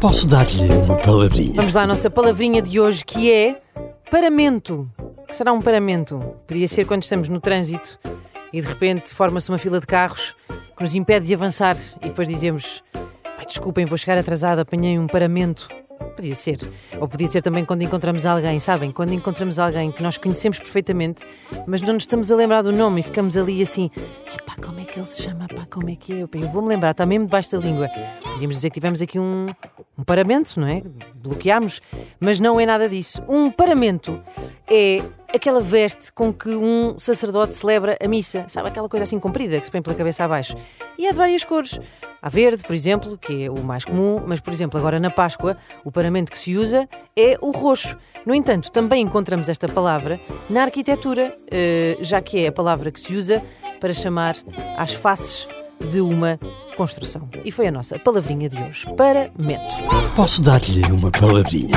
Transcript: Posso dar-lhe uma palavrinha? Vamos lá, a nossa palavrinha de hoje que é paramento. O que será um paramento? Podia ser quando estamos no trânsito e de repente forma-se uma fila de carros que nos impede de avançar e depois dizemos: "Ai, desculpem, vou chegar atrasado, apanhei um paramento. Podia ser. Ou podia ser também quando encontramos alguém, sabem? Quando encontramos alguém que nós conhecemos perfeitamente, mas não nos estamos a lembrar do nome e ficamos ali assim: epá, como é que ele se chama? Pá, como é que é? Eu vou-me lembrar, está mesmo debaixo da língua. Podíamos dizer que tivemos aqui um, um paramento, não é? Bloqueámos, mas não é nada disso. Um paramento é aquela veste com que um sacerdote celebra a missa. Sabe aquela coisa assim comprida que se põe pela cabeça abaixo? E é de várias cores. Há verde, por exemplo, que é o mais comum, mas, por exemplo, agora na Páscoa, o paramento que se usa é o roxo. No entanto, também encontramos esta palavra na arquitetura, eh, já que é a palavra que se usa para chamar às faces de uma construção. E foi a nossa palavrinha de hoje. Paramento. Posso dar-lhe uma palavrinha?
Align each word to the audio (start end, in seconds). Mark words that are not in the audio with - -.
Posso 0.00 0.26
dar-lhe 0.26 0.72
uma 0.72 0.96
palavrinha? 0.96 1.54
Vamos 1.56 1.74
lá, 1.74 1.82
a 1.82 1.86
nossa 1.86 2.10
palavrinha 2.10 2.62
de 2.62 2.80
hoje 2.80 3.04
que 3.04 3.30
é 3.30 3.60
paramento. 4.10 4.90
O 4.98 5.26
que 5.26 5.36
será 5.36 5.52
um 5.52 5.60
paramento? 5.60 6.18
Podia 6.46 6.66
ser 6.66 6.86
quando 6.86 7.02
estamos 7.02 7.28
no 7.28 7.38
trânsito 7.38 7.98
e 8.52 8.60
de 8.60 8.66
repente 8.66 9.14
forma-se 9.14 9.50
uma 9.50 9.58
fila 9.58 9.78
de 9.78 9.86
carros 9.86 10.34
que 10.76 10.82
nos 10.82 10.94
impede 10.94 11.26
de 11.26 11.34
avançar 11.34 11.76
e 12.02 12.08
depois 12.08 12.26
dizemos: 12.26 12.82
"Ai, 13.38 13.44
desculpem, 13.46 13.84
vou 13.86 13.98
chegar 13.98 14.18
atrasado, 14.18 14.60
apanhei 14.60 14.98
um 14.98 15.06
paramento. 15.06 15.68
Podia 16.16 16.34
ser. 16.34 16.58
Ou 16.98 17.06
podia 17.06 17.28
ser 17.28 17.42
também 17.42 17.64
quando 17.64 17.82
encontramos 17.82 18.24
alguém, 18.26 18.58
sabem? 18.58 18.90
Quando 18.90 19.12
encontramos 19.12 19.58
alguém 19.58 19.92
que 19.92 20.02
nós 20.02 20.16
conhecemos 20.16 20.58
perfeitamente, 20.58 21.22
mas 21.66 21.82
não 21.82 21.94
nos 21.94 22.04
estamos 22.04 22.32
a 22.32 22.36
lembrar 22.36 22.62
do 22.62 22.72
nome 22.72 23.00
e 23.00 23.02
ficamos 23.02 23.36
ali 23.36 23.62
assim: 23.62 23.90
epá, 24.34 24.54
como 24.62 24.80
é 24.80 24.84
que 24.84 24.98
ele 24.98 25.06
se 25.06 25.22
chama? 25.22 25.46
Pá, 25.46 25.66
como 25.70 25.90
é 25.90 25.94
que 25.94 26.14
é? 26.14 26.22
Eu 26.22 26.48
vou-me 26.48 26.68
lembrar, 26.68 26.92
está 26.92 27.04
mesmo 27.04 27.26
debaixo 27.26 27.52
da 27.52 27.58
língua. 27.58 27.88
Podíamos 28.40 28.56
dizer 28.56 28.70
que 28.70 28.74
tivemos 28.80 29.02
aqui 29.02 29.18
um, 29.18 29.48
um 29.98 30.02
paramento, 30.02 30.58
não 30.58 30.66
é? 30.66 30.82
Bloqueámos, 31.14 31.82
mas 32.18 32.40
não 32.40 32.58
é 32.58 32.64
nada 32.64 32.88
disso. 32.88 33.22
Um 33.28 33.50
paramento 33.50 34.18
é 34.66 35.02
aquela 35.28 35.60
veste 35.60 36.10
com 36.10 36.32
que 36.32 36.48
um 36.48 36.98
sacerdote 36.98 37.54
celebra 37.54 37.98
a 38.02 38.08
missa. 38.08 38.46
Sabe 38.48 38.68
aquela 38.68 38.88
coisa 38.88 39.04
assim 39.04 39.20
comprida 39.20 39.60
que 39.60 39.66
se 39.66 39.70
põe 39.70 39.82
pela 39.82 39.94
cabeça 39.94 40.24
abaixo? 40.24 40.56
E 40.96 41.06
é 41.06 41.10
de 41.12 41.18
várias 41.18 41.44
cores. 41.44 41.78
Há 42.22 42.30
verde, 42.30 42.62
por 42.62 42.74
exemplo, 42.74 43.18
que 43.18 43.44
é 43.44 43.50
o 43.50 43.62
mais 43.62 43.84
comum, 43.84 44.22
mas, 44.26 44.40
por 44.40 44.54
exemplo, 44.54 44.80
agora 44.80 44.98
na 44.98 45.10
Páscoa, 45.10 45.58
o 45.84 45.92
paramento 45.92 46.32
que 46.32 46.38
se 46.38 46.56
usa 46.56 46.88
é 47.14 47.36
o 47.42 47.50
roxo. 47.50 47.94
No 48.24 48.34
entanto, 48.34 48.70
também 48.72 49.02
encontramos 49.02 49.50
esta 49.50 49.68
palavra 49.68 50.18
na 50.48 50.62
arquitetura, 50.62 51.36
eh, 51.50 51.98
já 52.00 52.22
que 52.22 52.42
é 52.42 52.48
a 52.48 52.52
palavra 52.52 52.90
que 52.90 53.00
se 53.00 53.14
usa 53.14 53.42
para 53.78 53.92
chamar 53.92 54.34
às 54.78 54.94
faces 54.94 55.46
de 55.88 56.00
uma 56.00 56.38
construção. 56.76 57.28
E 57.44 57.52
foi 57.52 57.66
a 57.66 57.72
nossa 57.72 57.98
palavrinha 57.98 58.48
de 58.48 58.60
hoje. 58.62 58.86
Paramento. 58.96 59.76
Posso 60.14 60.42
dar-lhe 60.42 60.82
uma 60.92 61.10
palavrinha? 61.10 61.76